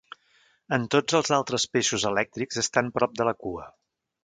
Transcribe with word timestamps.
En 0.77 0.87
tots 0.95 1.17
els 1.19 1.29
altres 1.37 1.67
peixos 1.77 2.07
elèctrics 2.13 2.59
estan 2.65 2.91
prop 2.99 3.17
de 3.21 3.31
la 3.31 3.37
cua. 3.45 3.71